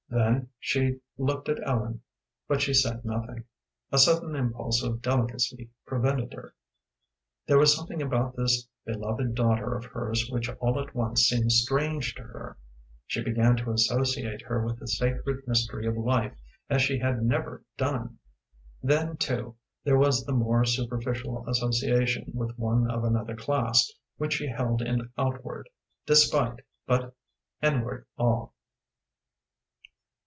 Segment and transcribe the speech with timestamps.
[0.13, 2.01] Then she looked at Ellen,
[2.45, 3.45] but she said nothing.
[3.93, 6.53] A sudden impulse of delicacy prevented her.
[7.47, 12.13] There was something about this beloved daughter of hers which all at once seemed strange
[12.15, 12.57] to her.
[13.07, 16.35] She began to associate her with the sacred mystery of life
[16.69, 18.17] as she had never done.
[18.83, 19.55] Then, too,
[19.85, 25.09] there was the more superficial association with one of another class which she held in
[25.17, 25.69] outward
[26.05, 27.15] despite but
[27.63, 28.49] inward awe.